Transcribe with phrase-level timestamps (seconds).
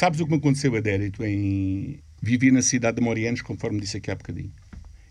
[0.00, 2.00] Sabes o que me aconteceu a Dérito em...
[2.22, 4.50] Vivi na cidade de Morianos, conforme disse aqui há bocadinho.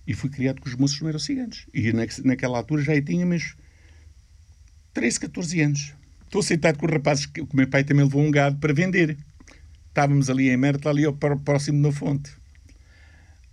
[0.08, 1.67] E fui criado com os moços não eram ciganos.
[1.71, 3.55] E na, naquela altura já tinha meus
[4.96, 5.94] 13, 14 anos.
[6.23, 9.15] Estou sentado com os rapazes que o meu pai também levou um gado para vender.
[9.89, 12.32] Estávamos ali em Merta, ali ao próximo da fonte.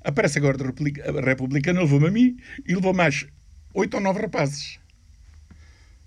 [0.03, 3.27] Aparece agora a republicana, levou-me a mim e levou mais
[3.75, 4.79] oito ou nove rapazes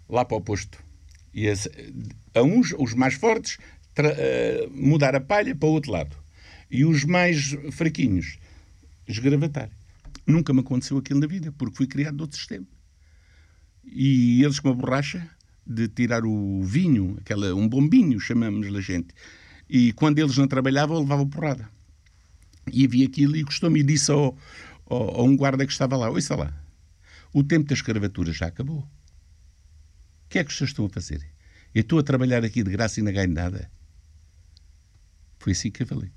[0.09, 0.83] lá para o posto.
[1.31, 3.59] E a uns, os mais fortes,
[4.71, 6.15] mudar a palha para o outro lado.
[6.69, 8.37] E os mais fraquinhos,
[9.07, 9.69] esgravatar.
[10.25, 12.67] Nunca me aconteceu aquilo na vida, porque fui criado de outro sistema.
[13.83, 15.27] E eles com a borracha
[15.65, 19.13] de tirar o vinho, aquela, um bombinho, chamamos a gente.
[19.69, 21.69] E quando eles não trabalhavam, levavam porrada.
[22.71, 24.37] E havia aquilo e gostou-me e disse ao,
[24.85, 26.53] ao, a um guarda que estava lá, ouça lá,
[27.33, 28.79] o tempo da escravatura já acabou.
[28.79, 28.87] O
[30.29, 31.25] que é que senhores estão a fazer?
[31.73, 33.71] Eu estou a trabalhar aqui de graça e não ganho nada.
[35.39, 36.11] Foi assim que eu falei.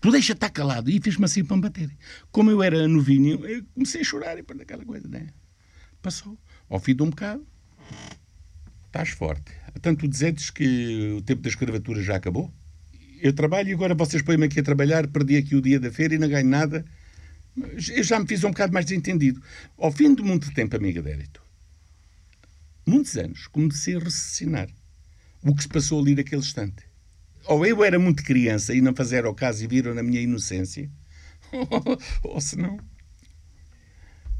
[0.00, 0.90] Tu deixa estar calado.
[0.90, 1.90] E fez-me assim para me bater.
[2.30, 5.28] Como eu era novinho, eu comecei a chorar e para aquela coisa, né?
[6.00, 6.38] Passou.
[6.68, 7.46] Ao fim de um bocado,
[8.86, 9.52] estás forte.
[9.82, 12.52] Tanto dizes que o tempo da escravatura já acabou.
[13.20, 16.14] Eu trabalho e agora vocês põem-me aqui a trabalhar, perdi aqui o dia da feira
[16.14, 16.84] e não ganho nada.
[17.56, 19.42] Eu já me fiz um bocado mais desentendido.
[19.76, 21.42] Ao fim de muito tempo, amiga Dérito,
[22.86, 24.68] muitos anos, comecei a raciocinar
[25.42, 26.89] o que se passou ali naquele instante.
[27.46, 30.90] Ou eu era muito criança e não fazer o caso e viram na minha inocência,
[32.22, 32.78] ou se não,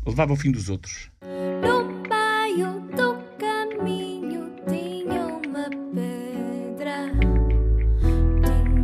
[0.06, 1.10] levava ao fim dos outros.
[1.22, 7.10] No meio do caminho tinha uma pedra,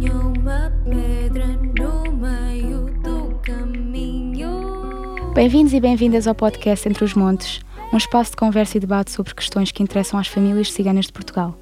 [0.01, 1.47] tinha uma pedra
[1.79, 5.35] no meio do caminho.
[5.35, 7.61] Bem-vindos e bem-vindas ao podcast Entre os Montes
[7.93, 11.57] um espaço de conversa e debate sobre questões que interessam às famílias ciganas de Portugal.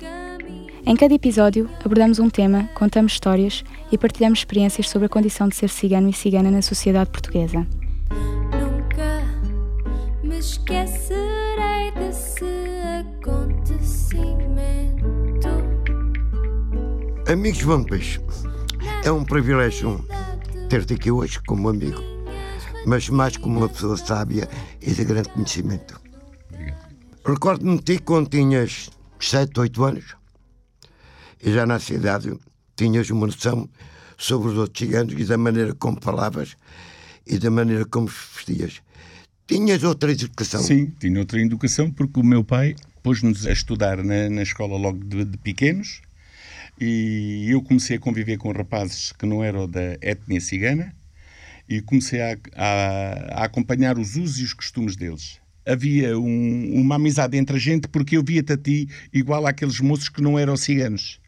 [0.87, 5.57] Em cada episódio, abordamos um tema, contamos histórias e partilhamos experiências sobre a condição de
[5.57, 7.67] ser cigano e cigana na sociedade portuguesa.
[8.11, 9.23] Nunca
[10.23, 12.45] me esquecerei desse
[13.01, 15.47] acontecimento.
[17.33, 18.21] Amigos Vampas,
[19.07, 20.07] é um privilégio
[20.69, 22.03] ter-te aqui hoje como amigo,
[22.87, 24.47] mas mais como uma pessoa sábia
[24.83, 25.99] e de grande conhecimento.
[27.25, 30.24] Recordo-me de ti quando tinhas 7, 8 anos
[31.45, 32.33] e já na cidade
[32.75, 33.69] tinhas uma noção
[34.17, 36.57] sobre os outros ciganos e da maneira como falavas
[37.27, 38.81] e da maneira como vestias.
[39.47, 40.63] Tinhas outra educação?
[40.63, 45.05] Sim, tinha outra educação porque o meu pai pôs-nos a estudar na, na escola logo
[45.05, 46.01] de, de, pequenos
[46.81, 50.95] e eu comecei a conviver com rapazes que não eram da etnia cigana
[51.69, 56.97] e comecei a, a, a acompanhar os usos e os costumes deles havia um, uma
[56.97, 60.57] amizade entre a gente porque eu via-te a ti igual àqueles moços que não eram
[60.57, 61.19] ciganos,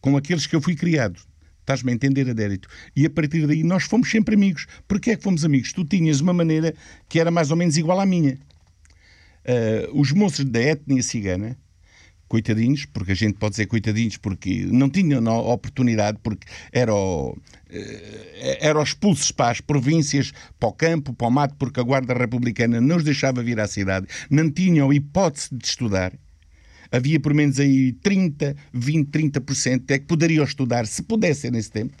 [0.00, 1.20] com aqueles que eu fui criado.
[1.60, 2.68] Estás-me a entender, Adérito?
[2.94, 4.66] E a partir daí nós fomos sempre amigos.
[4.86, 5.72] Porquê é que fomos amigos?
[5.72, 6.74] Tu tinhas uma maneira
[7.08, 8.38] que era mais ou menos igual à minha.
[9.44, 11.56] Uh, os moços da etnia cigana
[12.28, 17.36] coitadinhos, porque a gente pode dizer coitadinhos porque não tinham oportunidade, porque eram,
[17.70, 22.14] eh, eram expulsos para as províncias, para o campo, para o mato, porque a Guarda
[22.14, 26.12] Republicana não os deixava vir à cidade, não tinham hipótese de estudar.
[26.90, 31.94] Havia por menos aí 30, 20, 30% é que poderiam estudar, se pudessem nesse tempo.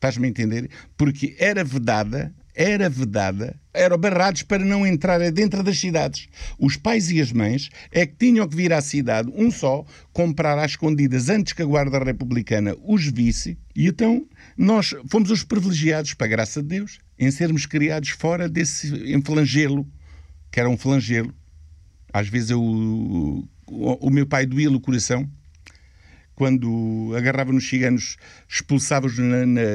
[0.00, 0.70] A entender?
[0.96, 6.26] Porque era vedada era vedada, eram barrados para não entrar dentro das cidades.
[6.58, 10.58] Os pais e as mães é que tinham que vir à cidade, um só, comprar
[10.58, 13.58] às escondidas antes que a Guarda Republicana os visse.
[13.74, 18.48] E então nós fomos os privilegiados, para a graça de Deus, em sermos criados fora
[18.48, 18.90] desse
[19.22, 19.86] flangelo,
[20.50, 21.34] que era um flangelo.
[22.10, 25.28] Às vezes eu, o, o meu pai doía o coração
[26.36, 28.16] quando agarrava nos ciganos,
[28.46, 29.14] expulsava-os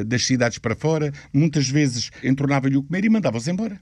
[0.06, 3.82] das cidades para fora, muitas vezes entornava-lhe o comer e mandava-os embora.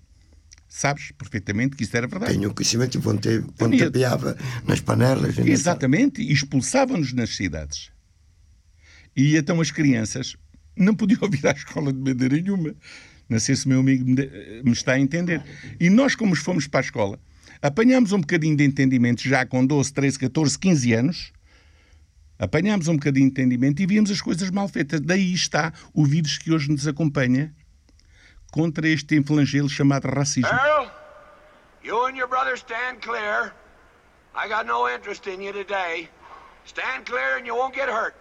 [0.67, 2.33] Sabes perfeitamente que isso era verdade.
[2.33, 5.37] Tenho conhecimento e pontapeava nas panelas.
[5.39, 7.91] Exatamente, e expulsavam-nos nas cidades.
[9.15, 10.37] E então as crianças
[10.77, 12.73] não podiam vir à escola de maneira nenhuma.
[13.27, 15.43] Não sei se o meu amigo me está a entender.
[15.79, 17.19] E nós, como fomos para a escola,
[17.61, 21.33] apanhámos um bocadinho de entendimento já com 12, 13, 14, 15 anos
[22.39, 25.01] apanhámos um bocadinho de entendimento e víamos as coisas mal feitas.
[25.01, 27.53] Daí está o vírus que hoje nos acompanha
[28.51, 30.49] contra este inflangelo chamado racismo.
[30.49, 30.89] Earl,
[31.83, 33.53] you and your brother stand clear.
[34.33, 36.09] I got no interest in you today.
[36.65, 38.15] Stand clear and you won't get hurt.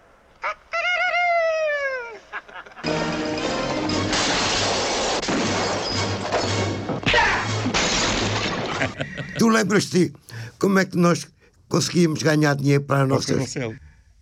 [9.38, 10.12] Tu lembras-te
[10.58, 11.26] como é que nós
[11.68, 13.34] conseguíamos ganhar dinheiro para a nossa...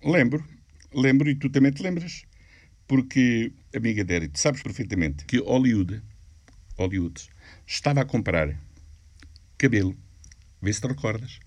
[0.04, 0.44] Lembro,
[0.94, 2.24] lembro, e tu também te lembras.
[2.86, 6.00] Porque, amiga tu sabes perfeitamente que Hollywood,
[6.76, 7.28] Hollywood
[7.66, 8.56] estava a comprar
[9.58, 9.96] cabelo,
[10.62, 11.40] vê se te recordas,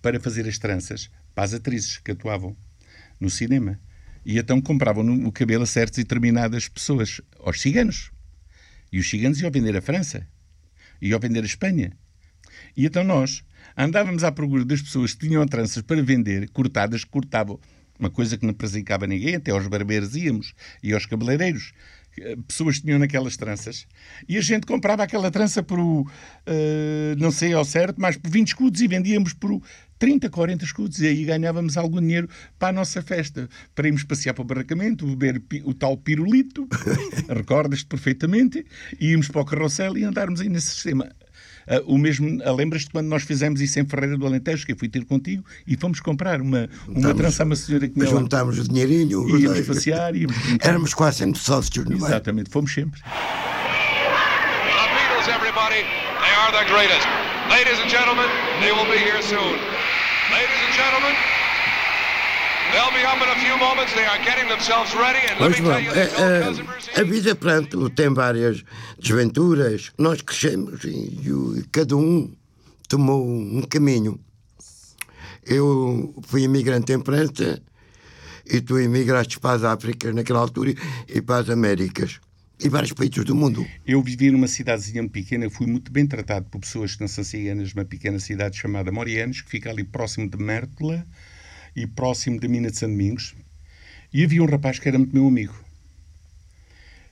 [0.00, 2.56] para fazer as tranças para as atrizes que atuavam
[3.18, 3.80] no cinema.
[4.24, 8.10] E então compravam o cabelo a certas e determinadas pessoas, aos ciganos.
[8.92, 10.26] E os ciganos iam vender a França,
[11.00, 11.96] iam vender a Espanha.
[12.76, 13.42] E então nós
[13.76, 17.58] andávamos à procura das pessoas que tinham tranças para vender, cortadas, que cortavam.
[17.98, 21.72] Uma coisa que não prejudicava ninguém, até aos barbeiros íamos e aos cabeleireiros.
[22.18, 23.86] Eh, pessoas que tinham naquelas tranças.
[24.28, 26.06] E a gente comprava aquela trança por, uh,
[27.18, 29.62] não sei ao certo, mas por 20 escudos e vendíamos por
[29.98, 32.28] 30, 40 escudos e aí ganhávamos algum dinheiro
[32.58, 36.66] para a nossa festa, para irmos passear para o barracamento, beber o tal pirulito,
[37.28, 38.66] recordas-te perfeitamente,
[38.98, 41.10] e íamos para o carrossel e andarmos aí nesse sistema.
[41.70, 44.76] Uh, o mesmo, uh, lembras-te quando nós fizemos isso em Ferreira do Alentejo, que eu
[44.76, 48.58] fui ter contigo, e fomos comprar uma, uma trança a uma senhora que tinha Juntámos
[48.58, 49.28] o dinheirinho.
[49.38, 50.16] E íamos passear.
[50.16, 52.10] Íamos Éramos quase sempre sócios, não é?
[52.10, 53.00] Exatamente, fomos sempre.
[53.00, 53.08] The
[54.96, 55.84] Beatles, everybody,
[56.18, 57.06] they are the greatest.
[57.50, 58.26] Ladies and gentlemen,
[58.60, 59.54] they will be here soon.
[60.30, 61.14] Ladies and gentlemen,
[62.72, 63.92] they'll be up in a few moments.
[63.94, 65.20] They are getting themselves ready.
[65.28, 68.62] And let me tell you, a, a, a vida, pronto, tem várias
[68.98, 69.92] desventuras.
[69.98, 71.20] Nós crescemos e,
[71.58, 72.32] e cada um
[72.88, 74.18] tomou um caminho.
[75.46, 77.60] Eu fui imigrante em França
[78.46, 80.74] e tu imigraste para as Áfricas naquela altura
[81.08, 82.20] e para as Américas
[82.62, 83.66] e vários países do mundo.
[83.86, 87.72] Eu vivi numa cidadezinha pequena, fui muito bem tratado por pessoas que não são ciganas,
[87.72, 91.04] numa pequena cidade chamada Morianos, que fica ali próximo de Mértola
[91.74, 93.34] e próximo da mina de São Domingos.
[94.12, 95.54] E havia um rapaz que era muito meu amigo.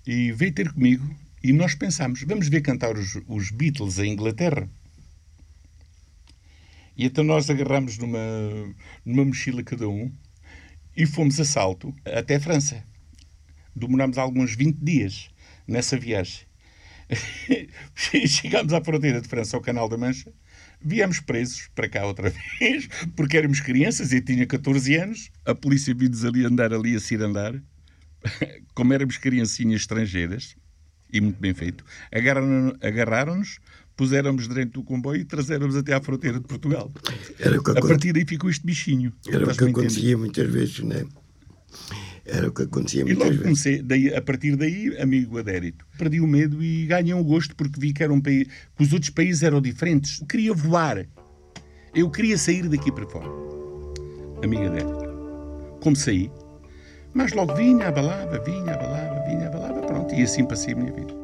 [0.06, 1.08] E veio ter comigo
[1.42, 4.68] e nós pensámos, vamos ver cantar os, os Beatles em Inglaterra.
[6.96, 8.18] E então nós agarramos numa,
[9.04, 10.10] numa mochila cada um
[10.96, 12.82] e fomos a salto até a França.
[13.74, 15.30] Demorámos alguns 20 dias
[15.66, 16.48] nessa viagem.
[17.94, 20.32] Chegámos à fronteira de França, ao Canal da Mancha,
[20.80, 25.30] viemos presos para cá outra vez, porque éramos crianças e tinha 14 anos.
[25.44, 27.54] A polícia viu-nos ali andar ali a cirandar.
[28.74, 30.56] Como éramos criancinhas estrangeiras,
[31.12, 31.84] e muito bem feito,
[32.80, 33.58] agarraram-nos,
[33.96, 36.90] puseram-nos dentro do comboio e trazeram-nos até à fronteira de Portugal.
[37.76, 39.12] a partir daí ficou este bichinho.
[39.26, 41.04] Era o que acontecia muitas vezes, não é?
[42.30, 46.26] Era o que acontecia e logo comecei, daí, a partir daí, amigo adérito, perdi o
[46.26, 48.46] medo e ganhei o gosto porque vi que, era um país,
[48.76, 50.20] que os outros países eram diferentes.
[50.20, 51.06] Eu queria voar.
[51.94, 53.28] Eu queria sair daqui para fora.
[54.44, 55.08] Amigo adérito.
[55.80, 56.30] Como saí?
[57.14, 60.14] Mas logo vinha, abalava, vinha, abalava, vinha, abalava, pronto.
[60.14, 61.14] E assim passei a minha vida.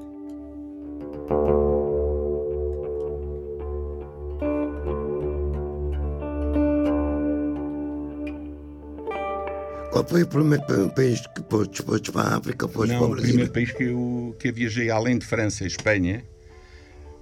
[9.94, 12.66] Qual foi o primeiro país que foste, foste para a África?
[12.66, 13.26] Foste Não, para o Brasil?
[13.26, 16.24] o primeiro país que eu, que eu viajei, além de França e Espanha,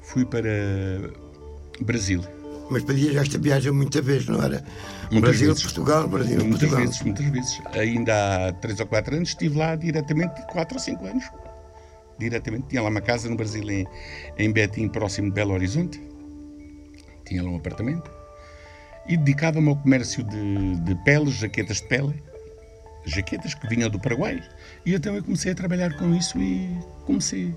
[0.00, 0.48] fui para
[1.82, 2.24] Brasil.
[2.70, 4.64] Mas para esta viagem muitas vezes, não era?
[5.10, 5.62] Muitas Brasil, vezes.
[5.64, 6.80] Portugal, Brasil, muitas Portugal.
[6.80, 7.60] vezes, muitas vezes.
[7.74, 11.24] Ainda há 3 ou 4 anos estive lá diretamente, 4 ou 5 anos.
[12.18, 12.68] Diretamente.
[12.68, 13.86] Tinha lá uma casa no Brasil, em,
[14.38, 16.00] em Betim, próximo de Belo Horizonte.
[17.26, 18.10] Tinha lá um apartamento.
[19.06, 22.31] E dedicava-me ao comércio de, de peles, jaquetas de pele
[23.04, 24.42] jaquetas que vinham do Paraguai.
[24.84, 27.54] E então eu comecei a trabalhar com isso e comecei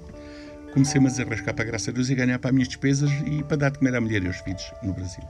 [0.73, 3.55] comecei-me a desarrascar para graça a Deus e ganhar para as minhas despesas e para
[3.55, 5.23] dar de comer à mulher e aos filhos no Brasil.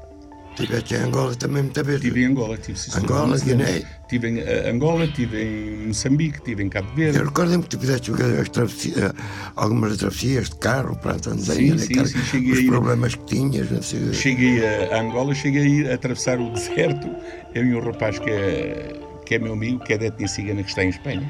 [0.55, 1.99] Tiveste em Angola também muita vez?
[1.99, 3.83] Tive em Angola, tive sim, Angola, Guiné?
[4.07, 7.17] Tive em uh, Angola, tive em Moçambique, tive em Cabo Verde.
[7.17, 8.11] Eu recordo-me que tu fizeste
[8.51, 9.13] travessia,
[9.55, 13.25] algumas travessias de carro para a Tanzânia, sim, sim, sim, cheguei os ir, problemas que
[13.25, 13.69] tinhas.
[13.69, 14.13] Não sei.
[14.13, 17.07] Cheguei a Angola, cheguei a ir a atravessar o deserto,
[17.53, 20.63] eu e um rapaz que é que é meu amigo, que é da etnia cigana
[20.63, 21.27] que está em Espanha.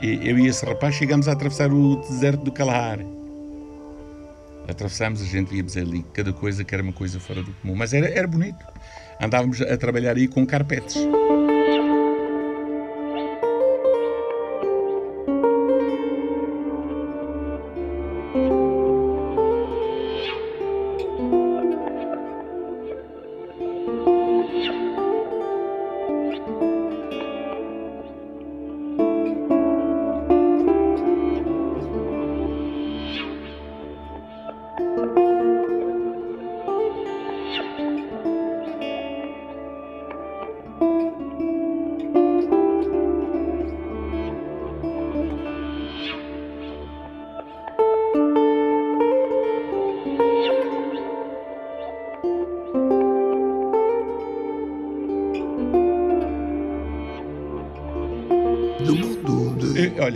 [0.00, 3.06] E eu e esse rapaz chegamos a atravessar o deserto do Kalahari.
[4.68, 7.76] Atravessámos, a gente víamos ali cada coisa que era uma coisa fora do comum.
[7.76, 8.64] Mas era, era bonito.
[9.20, 10.96] Andávamos a trabalhar aí com carpetes.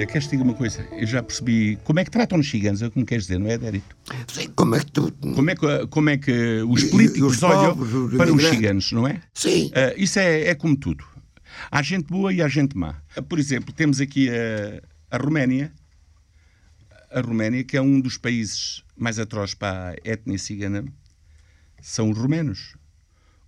[0.00, 0.87] Olha, queres te dizer uma coisa?
[0.92, 1.78] Eu já percebi.
[1.85, 2.80] Como é que tratam os ciganos?
[2.80, 3.97] É como queres dizer, não é, Dérito?
[4.28, 5.12] Sim, como é que tu...
[5.12, 7.76] Como é que, como é que os políticos os olham
[8.16, 9.21] para os ciganos, não é?
[9.35, 9.66] Sim.
[9.66, 11.04] Uh, isso é, é como tudo.
[11.71, 13.02] Há gente boa e há gente má.
[13.28, 15.73] Por exemplo, temos aqui a, a Roménia,
[17.11, 20.85] a Roménia, que é um dos países mais atrozes para a etnia cigana,
[21.83, 22.75] são os romenos.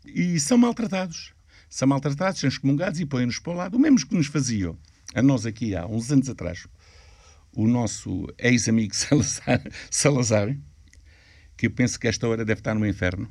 [0.04, 1.32] E são maltratados.
[1.70, 3.76] São maltratados, são excomungados e põem-nos para o lado.
[3.76, 4.76] O mesmo que nos faziam
[5.14, 6.66] a nós aqui há uns anos atrás,
[7.54, 10.56] o nosso ex-amigo Salazar, Salazar,
[11.56, 13.30] que eu penso que esta hora deve estar no inferno,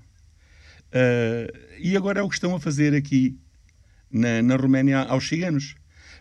[0.88, 3.40] uh, e agora é o que estão a fazer aqui
[4.12, 5.76] na, na Roménia aos ciganos.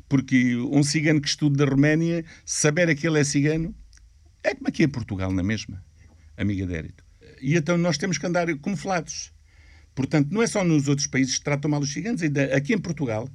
[0.09, 3.75] Porque um cigano que estuda da Roménia, saber que ele é cigano,
[4.43, 5.85] é como aqui em Portugal, na mesma,
[6.37, 7.05] amiga Dérito.
[7.41, 9.33] E então nós temos que andar camuflados.
[9.95, 12.79] Portanto, não é só nos outros países que tratam mal os ciganos, ainda aqui em
[12.79, 13.29] Portugal,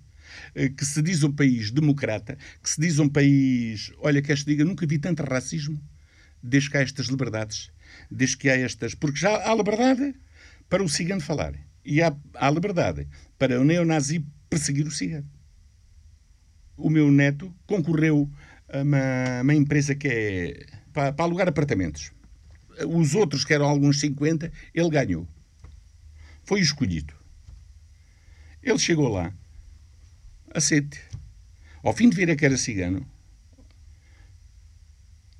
[0.75, 3.91] que se diz um país democrata, que se diz um país.
[3.99, 5.81] Olha, queres que diga, nunca vi tanto racismo
[6.41, 7.71] desde que há estas liberdades,
[8.09, 8.93] desde que há estas.
[8.93, 10.15] Porque já há liberdade
[10.69, 15.29] para o cigano falar e há, há liberdade para o neonazi perseguir o cigano.
[16.77, 18.29] O meu neto concorreu
[18.67, 22.11] a uma, uma empresa que é para, para alugar apartamentos.
[22.87, 25.27] Os outros, que eram alguns 50, ele ganhou.
[26.43, 27.13] Foi escolhido.
[28.61, 29.31] Ele chegou lá,
[30.55, 31.01] aceite.
[31.83, 33.05] Ao fim de ver que era cigano,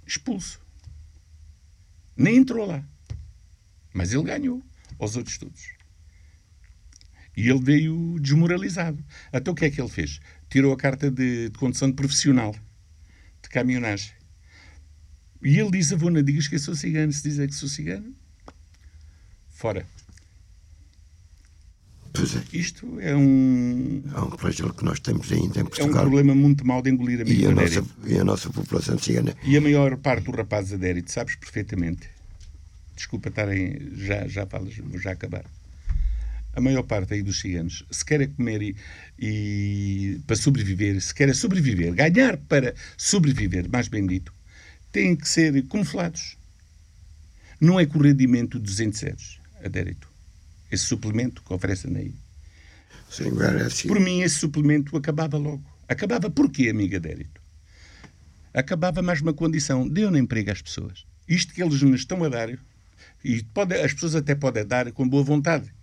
[0.06, 0.60] expulso.
[2.16, 2.84] Nem entrou lá.
[3.94, 4.64] Mas ele ganhou
[5.00, 5.70] aos outros todos.
[7.36, 9.04] E ele veio desmoralizado.
[9.34, 10.20] Então o que é que ele fez?
[10.50, 12.56] Tirou a carta de, de condução de profissional
[13.42, 14.14] de caminhonagem.
[15.44, 17.12] E ele diz: Avô, não digas que eu sou cigano.
[17.12, 18.14] Se dizer que sou cigano,
[19.50, 19.86] fora.
[22.22, 22.58] É.
[22.58, 24.02] Isto é um.
[24.14, 25.88] É um flagelo que nós temos ainda em Portugal.
[25.88, 28.98] É um problema muito mau de engolir a e a, nossa, e a nossa população
[28.98, 29.36] cigana.
[29.44, 32.10] E a maior parte do rapaz adérito, sabes perfeitamente.
[32.96, 33.92] Desculpa estarem.
[33.96, 35.46] Já, já falas, vou já acabar.
[36.54, 38.76] A maior parte aí dos ciganos, se quer é comer e,
[39.20, 44.34] e para sobreviver, se quer é sobreviver, ganhar para sobreviver, mais bem dito,
[44.90, 46.38] têm que ser camuflados.
[47.60, 50.15] Não é com o rendimento de 200 euros, adérito
[50.72, 52.14] esse suplemento que oferecem aí.
[53.10, 53.88] Sim, é assim.
[53.88, 55.64] Por mim, esse suplemento acabava logo.
[55.88, 57.42] Acabava porquê, amiga Dérito?
[58.54, 59.88] Acabava mais uma condição.
[59.88, 61.06] Deu um emprego às pessoas.
[61.28, 62.50] Isto que eles nos estão a dar,
[63.24, 65.74] e pode, as pessoas até podem dar com boa vontade.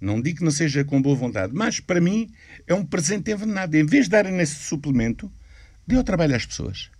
[0.00, 2.32] Não digo que não seja com boa vontade, mas para mim
[2.66, 3.76] é um presente envenenado.
[3.76, 5.30] Em vez de darem esse suplemento,
[5.86, 6.90] dê trabalho às pessoas.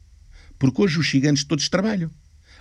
[0.58, 2.10] Porque hoje os gigantes todos trabalham.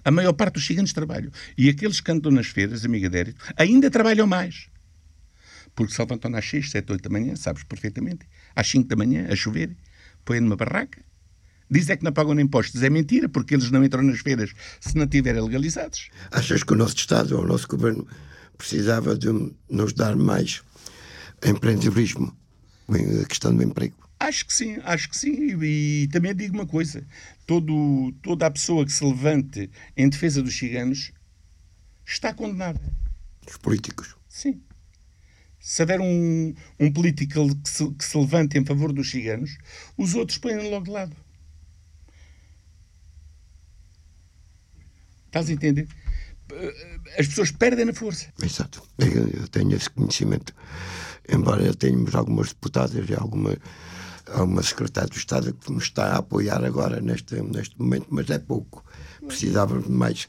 [0.04, 1.32] A maior parte dos ciganos trabalham.
[1.58, 4.68] E aqueles que andam nas feiras, amiga Dérito, ainda trabalham mais.
[5.76, 9.28] Porque se levantam às 6, 7, 8 da manhã, sabes perfeitamente, às 5 da manhã,
[9.30, 9.76] a chover,
[10.26, 11.02] põem numa barraca,
[11.70, 12.84] dizem que não pagam impostos.
[12.84, 16.10] É mentira, porque eles não entram nas feiras se não estiverem legalizados.
[16.32, 18.06] Achas que o nosso Estado ou o nosso Governo
[18.58, 19.28] precisava de
[19.70, 20.62] nos dar mais
[21.44, 22.36] empreendedorismo,
[22.90, 24.01] a questão do emprego?
[24.22, 25.34] Acho que sim, acho que sim.
[25.64, 27.04] E, e, também digo uma coisa:
[27.48, 31.12] todo, toda a pessoa que se levante em defesa dos ciganos
[32.06, 32.80] está condenada.
[33.48, 34.16] Os políticos?
[34.30, 34.62] Sim.
[35.60, 39.58] Se houver um, um político que se, que se levante em favor dos ciganos,
[39.98, 41.16] os outros põem logo de lado.
[45.26, 45.88] Estás a entender?
[47.18, 48.32] As pessoas perdem a força.
[48.44, 48.84] Exato.
[49.00, 50.54] Eu tenho esse conhecimento.
[51.28, 53.58] Embora tenhamos algumas deputadas e alguma
[54.34, 58.30] há uma secretária do Estado que nos está a apoiar agora neste, neste momento, mas
[58.30, 58.84] é pouco.
[59.26, 60.28] Precisava de mais,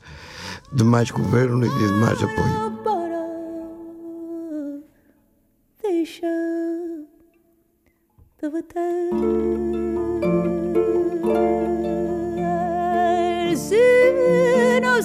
[0.72, 2.72] de mais governo e de mais apoio.
[5.82, 6.26] Deixa
[8.40, 9.10] de bater.
[13.56, 15.02] Se não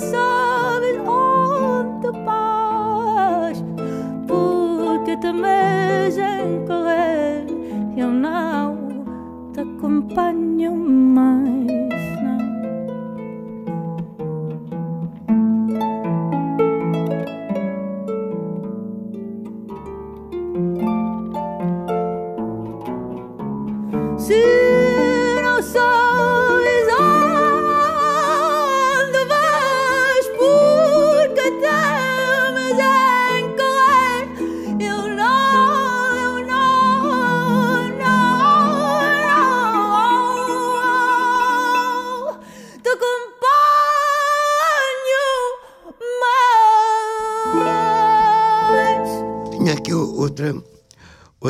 [10.01, 11.56] te acompanho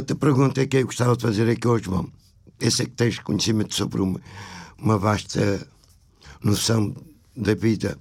[0.08, 2.10] outra, pergunta que eu gostava de fazer aqui ao João.
[2.60, 4.22] eu sei que tens conhecimento sobre uma,
[4.78, 5.68] uma vasta
[6.42, 6.96] noção
[7.36, 7.98] da vida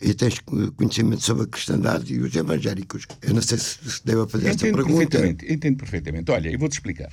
[0.00, 0.40] e tens
[0.76, 3.06] conhecimento sobre a cristandade e os evangélicos.
[3.22, 4.86] Eu não sei se, se devo fazer esta pergunta.
[4.94, 6.30] Perfeitamente, entendo perfeitamente.
[6.30, 7.12] Olha, eu vou-te explicar,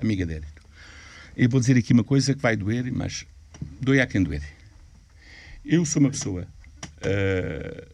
[0.00, 0.62] amiga Dérito.
[1.36, 3.26] Eu vou dizer aqui uma coisa que vai doer, mas
[3.80, 4.42] doe a quem doer.
[5.64, 6.46] Eu sou uma pessoa
[6.98, 7.86] uh,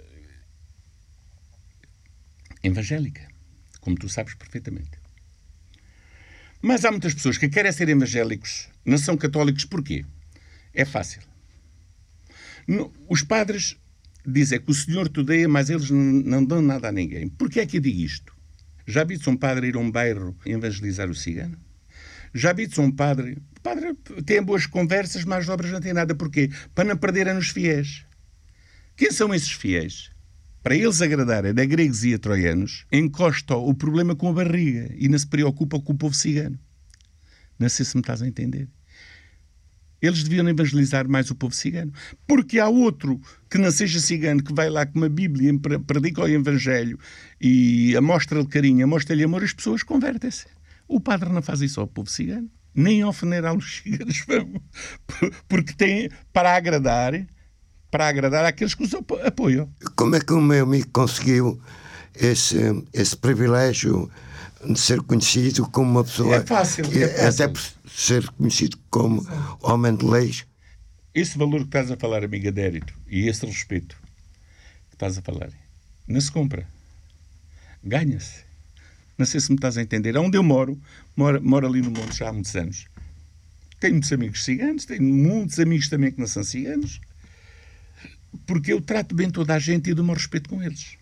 [2.63, 3.29] evangélica,
[3.89, 4.91] como tu sabes perfeitamente.
[6.61, 10.05] Mas há muitas pessoas que querem ser evangélicos, não são católicos, porquê?
[10.75, 11.23] É fácil.
[13.09, 13.77] Os padres
[14.27, 17.29] dizem que o Senhor te odeia, mas eles não dão nada a ninguém.
[17.31, 18.37] Porquê é que eu digo isto?
[18.87, 21.57] Já viste um padre ir a um bairro evangelizar o cigano?
[22.35, 23.39] Já viste um padre...
[23.57, 23.95] O padre
[24.27, 26.15] tem boas conversas, mas as obras não têm nada.
[26.15, 26.51] Porquê?
[26.75, 28.05] Para não perderem os fiéis.
[28.97, 30.11] Quem são esses fiéis?
[30.63, 35.09] Para eles agradarem a gregos e a troianos, encosta o problema com a barriga e
[35.09, 36.59] não se preocupa com o povo cigano.
[37.59, 38.69] Não sei se me estás a entender.
[40.01, 41.93] Eles deviam evangelizar mais o povo cigano.
[42.27, 45.53] Porque há outro que não seja cigano, que vai lá com uma Bíblia,
[45.87, 46.99] predica o Evangelho
[47.41, 50.47] e mostra-lhe carinho, mostra-lhe amor, as pessoas convertem-se.
[50.87, 54.25] O padre não faz isso ao povo cigano, nem ao funeral os ciganos,
[55.49, 57.15] porque tem para agradar,
[57.91, 59.69] para agradar aqueles que os apoiam.
[59.97, 61.61] Como é que o meu amigo conseguiu
[62.15, 62.59] esse,
[62.93, 64.11] esse privilégio
[64.67, 66.37] de ser conhecido como uma pessoa.
[66.37, 66.85] É fácil.
[66.85, 67.29] É fácil.
[67.29, 69.27] Até por ser conhecido como
[69.63, 70.47] homem de leis.
[71.15, 73.97] Esse valor que estás a falar, amiga Dérito, e esse respeito
[74.89, 75.51] que estás a falar,
[76.07, 76.67] não se compra.
[77.83, 78.45] Ganha-se.
[79.17, 80.17] Não sei se me estás a entender.
[80.17, 80.79] Onde eu moro,
[81.17, 82.87] moro, moro ali no Monte já há muitos anos.
[83.81, 87.01] Tenho muitos amigos ciganos, tenho muitos amigos também que não são ciganos,
[88.47, 90.97] porque eu trato bem toda a gente e dou-me respeito com eles.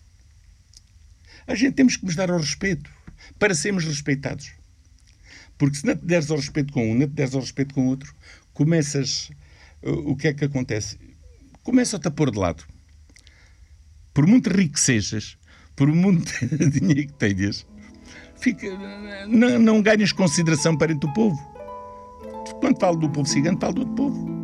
[1.45, 2.89] A gente temos que nos dar ao respeito
[3.39, 4.51] para sermos respeitados.
[5.57, 7.87] Porque se não te deres ao respeito com um, não te deres ao respeito com
[7.87, 8.13] outro,
[8.53, 9.31] começas.
[9.81, 10.99] O que é que acontece?
[11.63, 12.63] Começa-te a pôr de lado.
[14.13, 15.37] Por muito rico que sejas,
[15.75, 16.31] por muito
[16.69, 17.65] dinheiro que tenhas,
[18.39, 18.67] fica,
[19.27, 21.37] não, não ganhas consideração perante o povo.
[22.59, 24.36] Quando falo do povo cigano, falo do outro povo.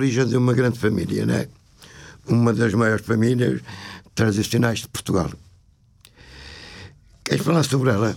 [0.00, 1.46] Origem de uma grande família, né?
[2.26, 3.60] uma das maiores famílias
[4.14, 5.30] tradicionais de Portugal.
[7.22, 8.16] Queres falar sobre ela?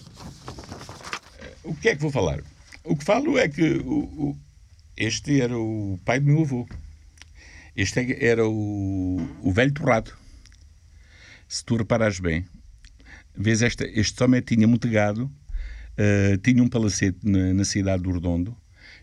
[1.63, 2.41] O que é que vou falar?
[2.85, 4.37] O que falo é que o, o,
[4.95, 6.67] este era o pai do meu avô.
[7.75, 10.13] Este era o, o velho torrado.
[11.49, 12.45] Se tu reparares bem,
[13.35, 18.11] vês esta, este homem tinha muito gado, uh, tinha um palacete na, na cidade do
[18.11, 18.55] Redondo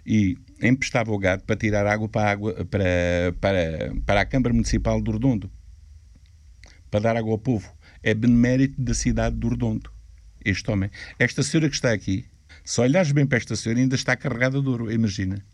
[0.06, 4.52] e emprestava o gado para tirar água para a, água, para, para, para a Câmara
[4.52, 5.50] Municipal do Redondo,
[6.90, 7.72] para dar água ao povo.
[8.02, 9.90] É benemérito da cidade do Redondo,
[10.44, 10.90] este homem.
[11.18, 12.24] Esta senhora que está aqui,
[12.64, 15.44] se olhares bem para esta senhora, ainda está carregada de ouro, imagina.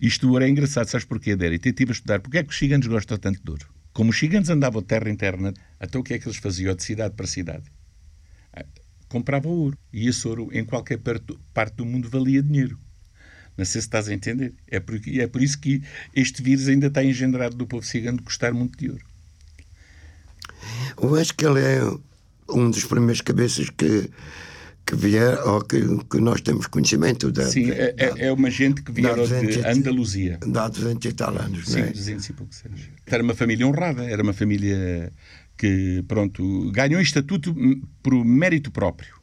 [0.00, 1.60] Isto ouro é engraçado, sabes porquê, Déri?
[1.62, 3.66] Eu estive a estudar porque é que os gigantes gostam tanto de ouro.
[3.92, 7.14] Como os gigantes andavam terra interna, então o que é que eles faziam de cidade
[7.14, 7.64] para cidade?
[8.52, 8.64] Ah,
[9.08, 9.78] compravam ouro.
[9.92, 12.78] E esse ouro, em qualquer parte do mundo, valia dinheiro.
[13.56, 14.52] Não sei se estás a entender.
[14.68, 15.82] É por, é por isso que
[16.14, 19.04] este vírus ainda está engendrado do povo cigano de custar muito de ouro.
[21.00, 21.80] Eu acho que ele é
[22.48, 24.10] um dos primeiros cabeças que,
[24.84, 27.46] que vier, ou que, que nós temos conhecimento da.
[27.46, 30.38] Sim, da, é, é, é uma gente que vieram de Andaluzia.
[30.42, 31.90] Há 200 e tal anos, Sim, não é?
[31.90, 32.80] 200 e poucos anos.
[33.06, 35.12] Era uma família honrada, era uma família
[35.56, 37.54] que, pronto, ganhou estatuto
[38.02, 39.14] por mérito próprio.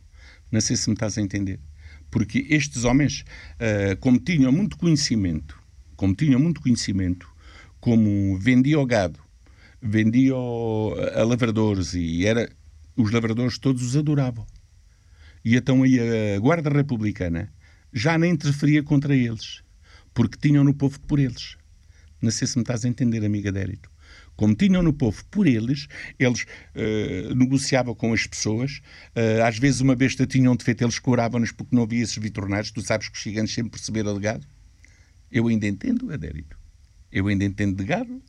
[0.51, 1.59] Não sei se me estás a entender
[2.11, 3.23] porque estes homens,
[3.55, 5.57] uh, como tinham muito conhecimento,
[5.95, 7.27] como tinham muito conhecimento,
[7.79, 9.19] como vendiam gado,
[9.81, 12.51] vendiam a lavradores e era
[12.95, 14.45] os lavradores todos os adoravam.
[15.43, 15.97] E então aí
[16.35, 17.51] a Guarda Republicana
[17.91, 19.63] já nem interferia contra eles,
[20.13, 21.57] porque tinham no povo por eles.
[22.21, 23.90] Não sei se me estás a entender, amiga Dérito
[24.41, 28.81] como tinham no povo por eles, eles uh, negociavam com as pessoas.
[29.15, 32.71] Uh, às vezes, uma besta tinham defeito, eles curavam-nos porque não havia esses vitornários.
[32.71, 34.47] Tu sabes que os gigantes sempre perceberam de gado.
[35.31, 36.57] Eu ainda entendo, Adérito.
[37.11, 38.19] Eu ainda entendo de gado.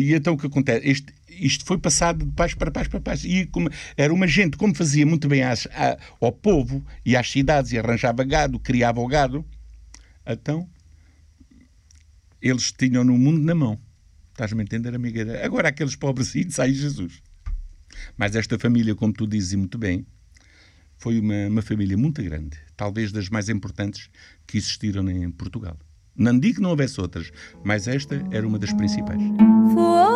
[0.00, 0.88] E então o que acontece?
[0.88, 3.24] Este, isto foi passado de paz para paz para paz.
[3.24, 7.30] E como, era uma gente, como fazia muito bem às, à, ao povo e às
[7.30, 9.46] cidades, e arranjava gado, criava o gado,
[10.26, 10.68] Então,
[12.42, 13.78] eles tinham no mundo na mão.
[14.38, 15.44] Estás-me a entender, amiga?
[15.44, 17.20] Agora, aqueles pobrecitos, ai Jesus.
[18.16, 20.06] Mas esta família, como tu dizes muito bem,
[20.96, 24.08] foi uma, uma família muito grande, talvez das mais importantes
[24.46, 25.76] que existiram em Portugal.
[26.14, 27.32] Não digo que não houvesse outras,
[27.64, 29.18] mas esta era uma das principais.
[29.18, 30.07] vontade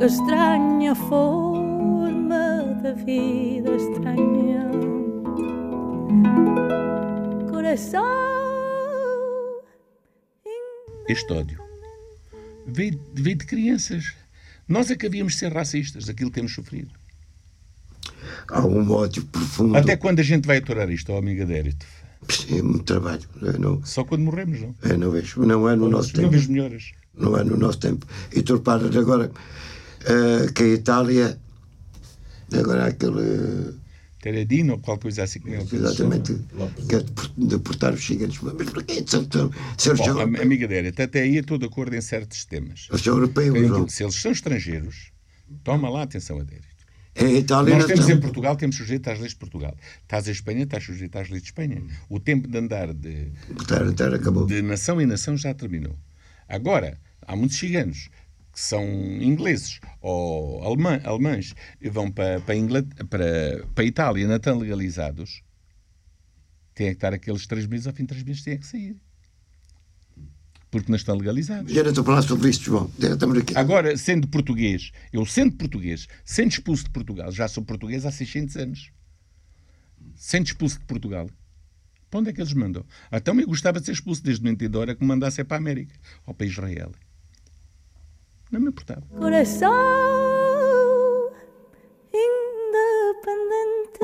[0.00, 4.70] Que estranha forma de vida estranha
[11.06, 11.60] este ódio
[12.66, 14.14] veio, veio de crianças.
[14.66, 16.92] Nós é que havíamos de ser racistas, aquilo que temos sofrido.
[18.48, 19.76] Há um ódio profundo.
[19.76, 21.84] Até quando a gente vai aturar isto, ó amiga Dérito?
[22.50, 23.28] É muito trabalho.
[23.58, 23.84] Não...
[23.84, 24.74] Só quando morremos, não?
[24.82, 25.44] É, não vejo.
[25.44, 26.22] Não é no não, nosso tempo.
[26.22, 26.92] Não vejo melhoras.
[27.14, 28.06] Não é no nosso tempo.
[28.34, 29.30] E tu reparas agora
[30.02, 31.38] uh, que a Itália,
[32.52, 33.80] agora aquele
[34.20, 35.40] Teredino ou qualquer coisa assim.
[35.40, 36.38] Que Exatamente,
[36.88, 37.04] quer
[37.36, 38.38] deportar os ciganos.
[38.40, 39.02] Mas porquê?
[39.06, 39.50] São, são,
[39.96, 42.86] Bom, amiga dele, até aí estou de acordo em certos temas.
[42.90, 45.12] Eles são europeus, Se eles são estrangeiros,
[45.64, 46.68] toma lá atenção a dérito.
[47.14, 49.76] É, Itália Nós temos em Portugal, temos sujeito às leis de Portugal.
[50.02, 51.82] Estás em Espanha, estás sujeito às leis de Espanha.
[52.08, 55.96] O tempo de andar de, de, de nação em nação já terminou.
[56.48, 58.10] Agora, há muitos ciganos
[58.60, 58.84] que são
[59.22, 62.54] ingleses ou alemã, alemães e vão para, para,
[63.08, 65.42] para, para a Itália não estão legalizados,
[66.74, 69.00] têm que estar aqueles três meses, ao fim de três meses têm que sair.
[70.70, 71.72] Porque não estão legalizados.
[71.72, 72.92] Já não estou a falar sobre isto, João.
[73.56, 78.56] Agora, sendo português, eu sendo português, sendo expulso de Portugal, já sou português há 600
[78.56, 78.92] anos,
[80.14, 81.30] sendo expulso de Portugal,
[82.10, 82.84] para onde é que eles mandam?
[83.10, 85.60] Então eu gostava de ser expulso desde o momento hora que me mandasse para a
[85.60, 85.94] América
[86.26, 86.92] ou para Israel.
[88.50, 89.02] Não me importava.
[89.16, 89.70] Coração
[92.12, 94.00] independente,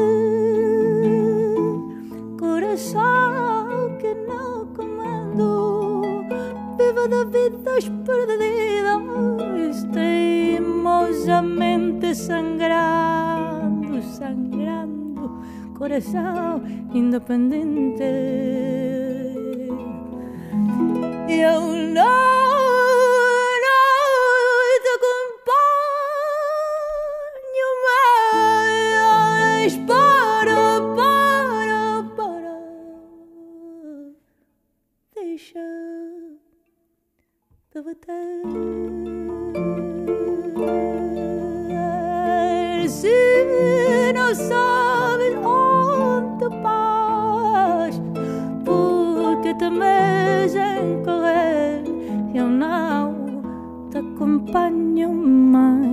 [2.39, 6.25] coração que não comando,
[6.79, 7.73] viva da vida
[8.05, 15.43] perdidas, teimosamente sangrando, sangrando,
[15.77, 16.63] coração
[16.95, 18.05] independente.
[21.29, 21.61] Eu
[21.93, 22.36] não
[44.35, 48.01] sabes onde vais,
[48.65, 51.85] porque temes em correr,
[52.35, 53.15] eu não
[53.91, 55.86] te acompanho mais.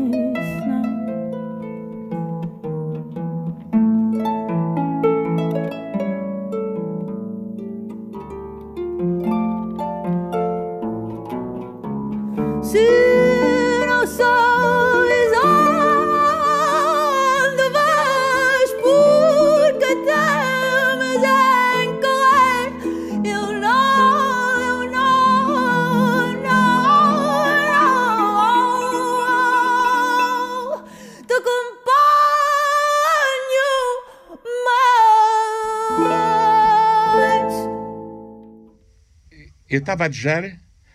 [39.74, 40.44] Eu estava a desejar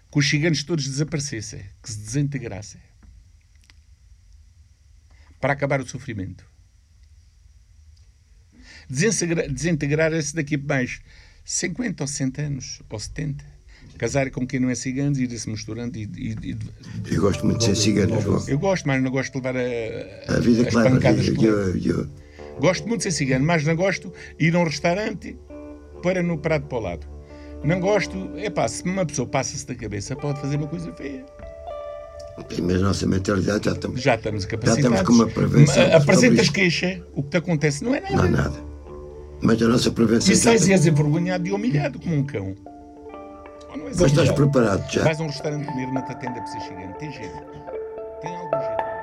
[0.08, 2.80] que os ciganos todos desaparecessem, que se desintegrassem.
[5.40, 6.44] Para acabar o sofrimento.
[8.88, 11.00] Desintegrar-se daqui a mais
[11.44, 13.44] 50 ou 60 anos, ou 70.
[13.98, 16.58] Casar com quem não é cigano, ir-se misturando e, e, e,
[17.12, 18.48] Eu gosto muito de ser cigano, João.
[18.48, 21.76] Eu gosto, mas não gosto de levar a, a vida as clara, pancadas eu, eu,
[21.78, 22.08] eu,
[22.60, 25.36] Gosto muito de ser cigano, mas não gosto de ir a um restaurante
[26.00, 27.17] para no prato para o lado.
[27.64, 28.30] Não gosto.
[28.36, 31.24] É pá, se uma pessoa passa-se da cabeça, pode fazer uma coisa feia.
[32.62, 34.00] Mas a nossa mentalidade já estamos.
[34.00, 34.82] Já estamos capacitados.
[34.82, 35.96] Já estamos com uma prevenção.
[35.96, 38.16] Apresentas queixa, o que te acontece não é nada.
[38.16, 38.68] Não é nada.
[39.40, 40.32] Mas a nossa prevenção.
[40.32, 42.54] E sais e és envergonhado e humilhado como um cão.
[43.76, 45.02] Mas estás preparado já.
[45.02, 46.98] Vais a um restaurante comer, não te atende a psichigante.
[46.98, 47.42] Tem jeito.
[48.22, 48.97] Tem algum jeito.